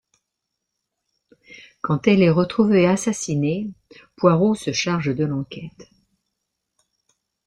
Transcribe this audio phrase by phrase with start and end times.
[1.81, 3.69] Quand elle est retrouvée assassinée,
[4.15, 5.91] Poirot se charge de l'enquête...